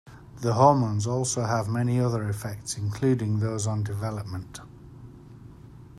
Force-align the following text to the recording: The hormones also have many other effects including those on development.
The 0.39 0.53
hormones 0.53 1.05
also 1.05 1.43
have 1.43 1.67
many 1.67 1.99
other 1.99 2.27
effects 2.27 2.75
including 2.75 3.37
those 3.37 3.67
on 3.67 3.83
development. 3.83 4.59